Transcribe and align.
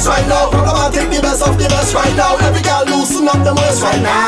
best 0.00 0.08
right 0.08 0.28
now. 0.28 0.48
Problematic, 0.48 1.10
the 1.10 1.20
best 1.20 1.46
of 1.46 1.58
the 1.58 1.68
best 1.68 1.94
right 1.94 2.16
now. 2.16 2.36
Every 2.36 2.62
girl 2.62 2.84
loosen 2.86 3.28
up 3.28 3.44
the 3.44 3.52
most 3.52 3.82
right 3.82 4.00
now. 4.00 4.26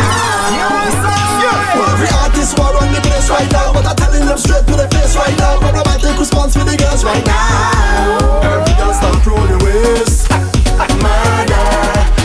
Yes, 0.52 0.92
yeah. 1.40 1.92
Every 1.92 2.10
artist 2.20 2.58
war 2.58 2.76
on 2.76 2.92
the 2.92 3.00
place 3.00 3.30
right 3.30 3.50
now, 3.52 3.72
but 3.72 3.86
I'm 3.86 3.96
telling 3.96 4.26
them 4.26 4.38
straight 4.38 4.66
to 4.66 4.76
the 4.76 4.88
face 4.92 5.16
right 5.16 5.36
now. 5.38 5.60
Problematic 5.60 6.18
response 6.18 6.52
for 6.52 6.64
the 6.64 6.76
girls 6.76 7.04
right 7.04 7.24
now. 7.24 8.42
Every 8.44 8.74
girl 8.76 8.92
stop 8.92 9.26
rolling 9.26 9.60
waist, 9.64 10.28
murder. 11.00 11.64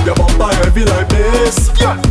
Your 0.04 0.16
bumper 0.16 0.52
heavy 0.64 0.84
like 0.84 1.08
this. 1.10 1.72
Yeah. 1.80 2.07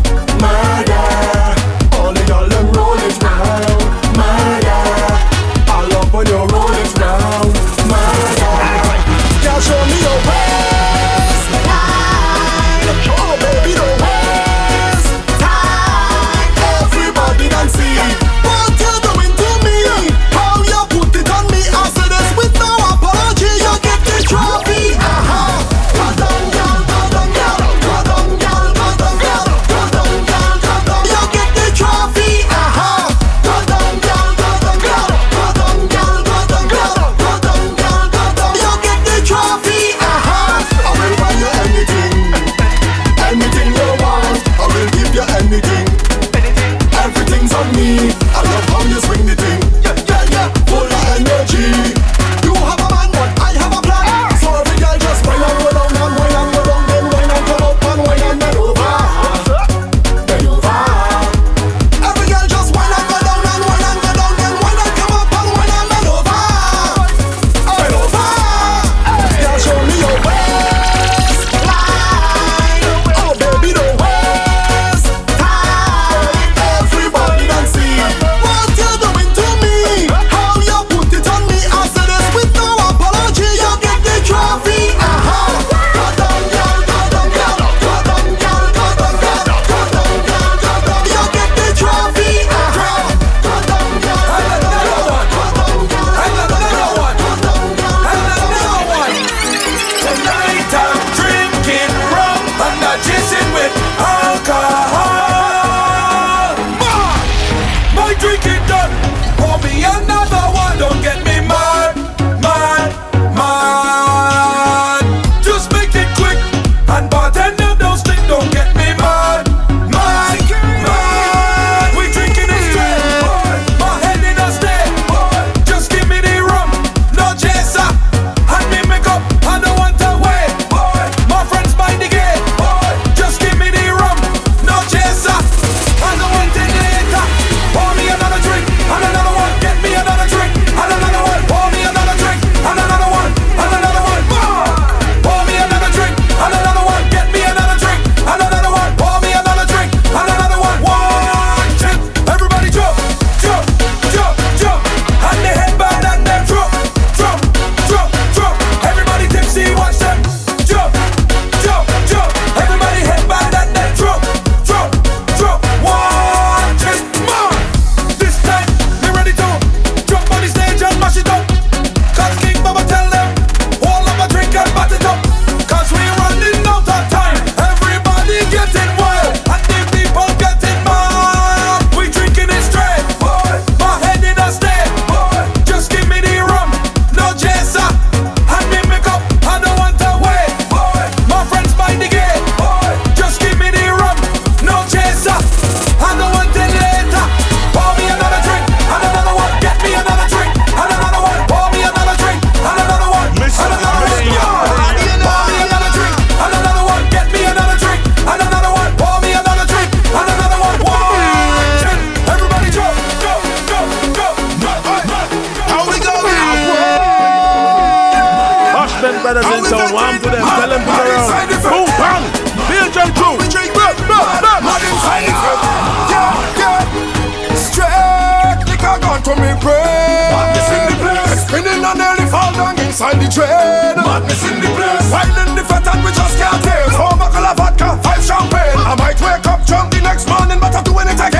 Straight 227.57 228.63
liquor 228.71 228.99
gun 229.03 229.21
to 229.27 229.35
me 229.35 229.51
brain. 229.59 230.31
Madness 230.31 230.71
in 230.71 230.83
the 230.87 230.95
place. 231.03 231.43
Spinning 231.43 231.83
on 231.85 231.99
nearly 231.99 232.27
fall 232.31 232.53
down 232.55 232.79
inside 232.79 233.19
the 233.19 233.27
train. 233.27 233.99
Madness 233.99 234.43
in 234.47 234.61
the 234.63 234.71
place. 234.79 235.11
While 235.11 235.27
in 235.43 235.59
and 235.59 236.05
we 236.05 236.11
just 236.13 236.39
can't 236.39 236.63
tell. 236.63 236.91
Four 236.95 237.19
bottle 237.19 237.45
of 237.45 237.57
vodka, 237.57 237.99
five 238.03 238.23
champagne. 238.23 238.79
I 238.79 238.95
might 238.95 239.21
wake 239.21 239.47
up 239.47 239.67
drunk 239.67 239.91
the 239.93 240.01
next 240.03 240.29
morning, 240.29 240.61
but 240.61 240.75
I'm 240.75 240.85
doing 240.85 241.09
it. 241.09 241.36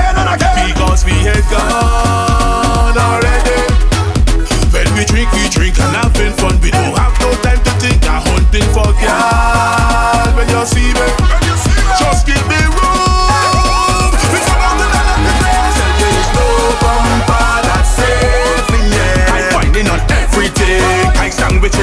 bitch 21.69 21.79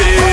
in. 0.00 0.27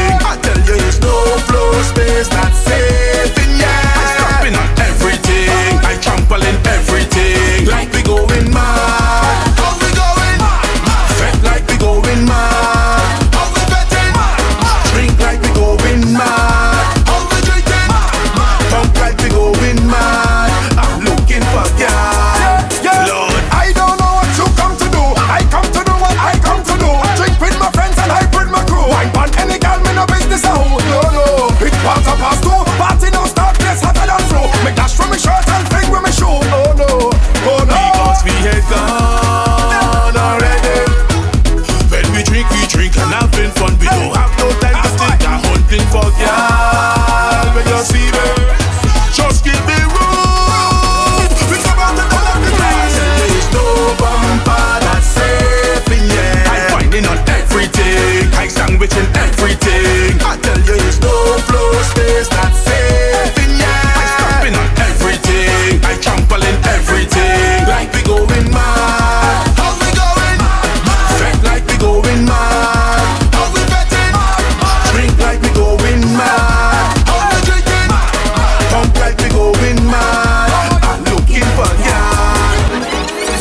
sandwich 58.56 58.96
and 58.96 59.10
everything. 59.19 60.16
I 60.24 60.40
tell 60.40 60.60
you, 60.63 60.75
it's 60.88 61.00
no 61.04 61.12
flow 61.48 61.72
space 61.92 62.31
that 62.31 62.56
safe 62.56 63.36
in 63.44 63.52
yeah. 63.60 64.00
I 64.00 64.06
stomping 64.16 64.56
on 64.56 64.69
everything. 64.88 65.84
I 65.84 65.94
trample 66.00 66.40
in 66.40 66.57
everything. 66.72 67.68
Like 67.68 67.92
we 67.92 68.02
going 68.07 68.48
mad. 68.56 69.44
How 69.60 69.75
we 69.75 69.92
going? 69.92 70.40
Fete 71.19 71.44
like 71.44 71.68
we 71.68 71.75
going 71.84 72.24
mad. 72.24 73.04
How 73.36 73.52
we 73.52 73.62
betting? 73.68 74.16
Drink 74.96 75.16
like 75.19 75.40
we 75.44 75.51
going 75.51 76.01
mad. 76.16 76.96
How 77.12 77.19
we 77.36 77.40
drinking? 77.44 77.92
Pump 78.72 78.96
like 79.04 79.19
we 79.19 79.30
going 79.36 79.80
mad. 79.92 80.80
I'm 80.80 81.04
looking 81.12 81.48
for 81.60 81.69
ya. 81.84 82.00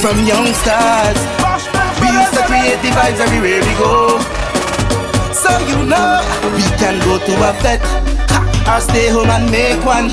From 0.02 0.19
young 0.26 0.50
stars. 0.58 1.22
We 2.02 2.10
used 2.10 2.34
to 2.34 2.43
create 2.50 2.82
the 2.82 2.90
vibes 2.90 3.20
everywhere 3.22 3.62
we 3.62 3.75
go 3.78 4.44
so 5.44 5.52
you 5.69 5.85
know, 5.85 6.25
we 6.56 6.64
can 6.81 6.96
go 7.05 7.20
to 7.20 7.32
a 7.44 7.52
fete 7.61 7.85
or 8.64 8.81
stay 8.81 9.12
home 9.12 9.29
and 9.29 9.44
make 9.52 9.76
one. 9.85 10.08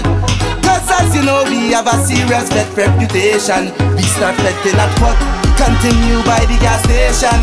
Cause 0.60 0.84
as 0.92 1.16
you 1.16 1.24
know, 1.24 1.48
we 1.48 1.72
have 1.72 1.88
a 1.88 1.96
serious 2.04 2.52
fete 2.52 2.68
reputation. 2.76 3.72
We 3.96 4.04
start 4.04 4.36
betting 4.44 4.76
at 4.76 4.92
what? 5.00 5.16
Continue 5.56 6.20
by 6.28 6.44
the 6.52 6.60
gas 6.60 6.84
station. 6.84 7.40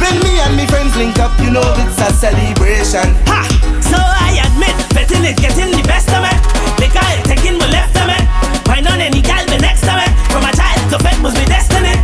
When 0.00 0.16
me 0.24 0.40
and 0.40 0.56
me 0.56 0.64
friends 0.72 0.96
link 0.96 1.18
up, 1.20 1.36
you 1.44 1.50
know 1.52 1.68
it's 1.84 2.00
a 2.00 2.08
celebration. 2.16 3.12
Ha! 3.28 3.44
So 3.84 3.98
I 4.00 4.40
admit, 4.48 4.76
betting 4.96 5.24
it, 5.28 5.36
getting 5.36 5.76
the 5.76 5.84
best 5.84 6.08
of 6.08 6.24
me. 6.24 6.32
Liquor 6.80 7.04
it, 7.12 7.28
taking 7.28 7.58
my 7.60 7.68
left 7.68 7.92
of 8.00 8.08
me. 8.08 8.18
Why 8.64 8.80
not 8.80 9.00
any 9.04 9.20
gal 9.20 9.44
be 9.52 9.58
next 9.58 9.84
to 9.84 9.92
me? 9.92 10.06
From 10.32 10.48
a 10.48 10.52
child 10.56 10.80
to 10.94 10.98
fed 11.02 11.20
was 11.20 11.34
my 11.34 11.44
destiny. 11.44 11.97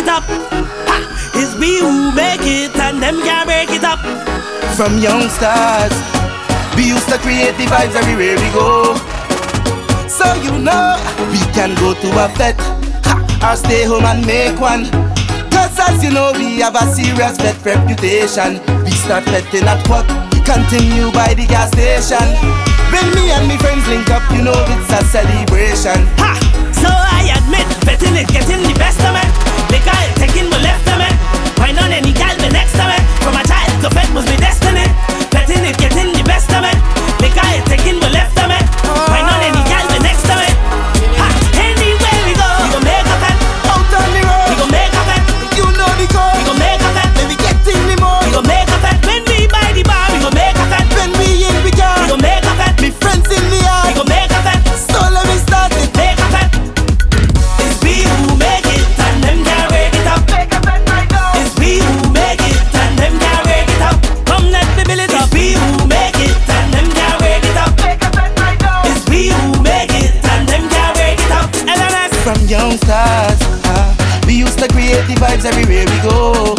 It 0.00 0.08
up. 0.08 0.24
Ha! 0.88 0.96
It's 1.36 1.52
we 1.60 1.76
who 1.76 2.08
make 2.16 2.40
it 2.40 2.72
and 2.80 3.04
them 3.04 3.20
can't 3.20 3.44
break 3.44 3.68
it 3.68 3.84
up. 3.84 4.00
From 4.72 4.96
young 4.96 5.28
stars, 5.28 5.92
we 6.72 6.88
used 6.88 7.04
to 7.12 7.20
create 7.20 7.52
the 7.60 7.68
vibes 7.68 7.92
everywhere 7.92 8.32
we 8.40 8.48
go. 8.56 8.96
So 10.08 10.24
you 10.40 10.56
know, 10.56 10.96
we 11.28 11.36
can 11.52 11.76
go 11.76 11.92
to 11.92 12.08
a 12.16 12.32
fete 12.32 12.56
or 13.44 13.60
stay 13.60 13.84
home 13.84 14.08
and 14.08 14.24
make 14.24 14.56
one. 14.56 14.88
Cause 15.52 15.76
as 15.76 16.00
you 16.00 16.16
know, 16.16 16.32
we 16.32 16.64
have 16.64 16.80
a 16.80 16.88
serious 16.96 17.36
fete 17.36 17.60
reputation. 17.60 18.56
We 18.88 18.96
start 19.04 19.28
betting 19.28 19.68
at 19.68 19.84
what? 19.84 20.08
Continue 20.48 21.12
by 21.12 21.36
the 21.36 21.44
gas 21.44 21.76
station. 21.76 22.24
When 22.88 23.04
me 23.12 23.36
and 23.36 23.44
me 23.44 23.60
friends 23.60 23.84
link 23.84 24.08
up, 24.08 24.24
you 24.32 24.40
know 24.40 24.56
it's 24.64 24.88
a 24.96 25.04
celebration. 25.12 26.08
Ha! 26.24 26.40
So 26.72 26.88
I 26.88 27.36
admit, 27.36 27.68
betting 27.84 28.16
it, 28.16 28.32
getting 28.32 28.64
the 28.64 28.72
best 28.80 28.96
of 29.04 29.12
me. 29.12 29.49
Liquor 29.70 29.90
it, 30.02 30.16
taking 30.16 30.50
my 30.50 30.58
left 30.60 30.89
stars, 72.90 73.38
ah, 73.70 74.24
we 74.26 74.34
used 74.34 74.58
to 74.58 74.66
create 74.66 75.06
the 75.06 75.14
vibes 75.22 75.44
everywhere 75.44 75.86
we 75.86 75.98
go. 76.02 76.56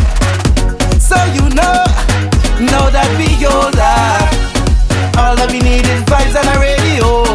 So 0.97 1.17
you 1.35 1.43
know, 1.59 1.83
now 2.71 2.87
that 2.95 3.09
we 3.19 3.27
older, 3.43 3.99
all 5.19 5.35
that 5.35 5.49
we 5.51 5.59
need 5.59 5.83
is 5.83 6.01
vibes 6.07 6.35
on 6.39 6.45
the 6.47 6.57
radio. 6.67 7.30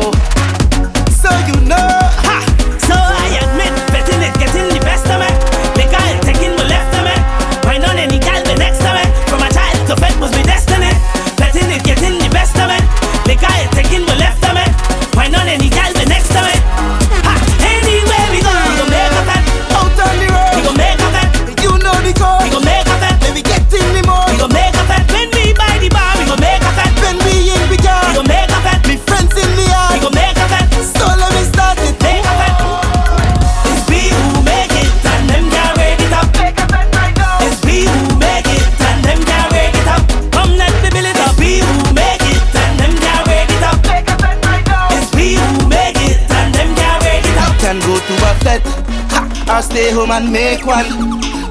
Or 49.49 49.63
stay 49.63 49.91
home 49.91 50.11
and 50.11 50.33
make 50.33 50.67
one. 50.67 50.87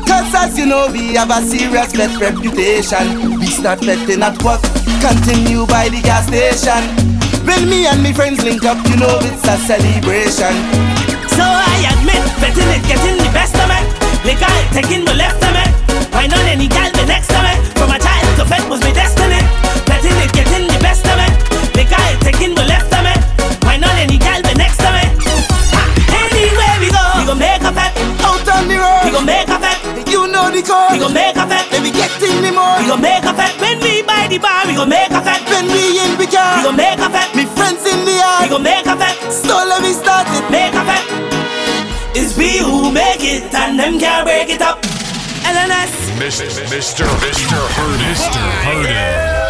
Cause 0.06 0.34
as 0.36 0.58
you 0.58 0.66
know, 0.66 0.88
we 0.92 1.16
have 1.16 1.32
a 1.32 1.42
serious 1.42 1.92
fete 1.96 2.20
reputation. 2.20 3.40
We 3.40 3.48
start 3.48 3.82
betting 3.82 4.22
at 4.22 4.38
work, 4.44 4.62
continue 5.02 5.66
by 5.66 5.90
the 5.90 6.02
gas 6.04 6.28
station. 6.28 6.84
When 7.48 7.70
me 7.70 7.88
and 7.88 8.04
me 8.04 8.14
friends 8.14 8.44
link 8.44 8.66
up, 8.66 8.78
you 8.90 8.98
know 8.98 9.18
it's 9.22 9.48
a 9.48 9.58
celebration. 9.66 10.54
So 11.34 11.44
I 11.44 11.75
admit, 11.94 12.22
betting 12.42 12.70
it, 12.75 12.84
getting 12.86 13.18
the 13.18 13.30
best 13.34 13.56
of 13.56 13.68
me. 13.70 13.80
Liquor 14.28 14.54
taking 14.74 15.06
my 15.06 15.14
left 15.14 15.42
of 15.42 15.54
me. 15.54 15.66
Why 16.12 16.28
not 16.28 16.46
any 16.46 16.68
gal 16.68 16.95
make 36.86 37.00
a 37.00 37.10
fete. 37.15 37.36
me 37.36 37.46
friends 37.58 37.84
in 37.94 38.00
the 38.06 38.15
We 38.15 38.22
yard. 38.22 38.50
gon' 38.50 38.63
make 38.63 38.86
a 38.86 38.96
fete. 39.01 39.32
So 39.34 39.56
let 39.72 39.82
me 39.82 39.92
start 39.94 40.27
it. 40.38 40.46
Make 40.51 40.74
a 40.82 40.84
fete. 40.89 41.10
It's 42.20 42.38
we 42.38 42.58
who 42.60 42.92
make 42.92 43.24
it 43.24 43.54
and 43.54 43.80
them 43.80 44.00
can't 44.00 44.24
break 44.25 44.50
it 44.50 44.62
up. 44.62 44.77
LNS. 45.54 45.94
Mr. 46.22 46.46
Mr. 46.74 47.06
Mr. 47.25 47.58
Harden. 47.75 48.08
Mr. 48.12 48.42
Harden. 48.65 49.45